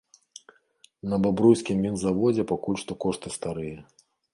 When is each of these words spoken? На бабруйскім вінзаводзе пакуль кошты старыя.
На 1.11 1.19
бабруйскім 1.27 1.85
вінзаводзе 1.85 2.43
пакуль 2.57 2.85
кошты 3.07 3.27
старыя. 3.41 3.91